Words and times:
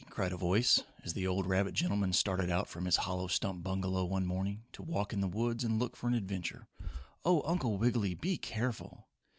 cried 0.09 0.31
a 0.31 0.35
voice, 0.35 0.81
as 1.03 1.13
the 1.13 1.27
old 1.27 1.45
rabbit 1.45 1.75
gentleman 1.75 2.11
started 2.11 2.49
out 2.49 2.67
from 2.67 2.85
his 2.85 2.95
hollow 3.05 3.27
stump 3.27 3.61
bungalow 3.61 4.03
one 4.03 4.25
morning 4.25 4.63
to 4.71 4.81
walk 4.81 5.13
in 5.13 5.21
the 5.21 5.27
woods 5.27 5.63
and 5.63 5.77
look 5.77 5.95
for 5.95 6.07
an 6.07 6.15
adventure. 6.15 6.65
"Oh, 7.23 7.43
Uncle 7.45 7.77
Wiggily, 7.77 8.15
be 8.15 8.35
careful!" 8.37 9.05